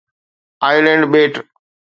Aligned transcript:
Aland 0.69 1.03
ٻيٽ 1.11 1.33